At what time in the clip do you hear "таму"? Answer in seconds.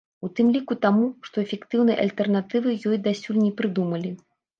0.85-1.09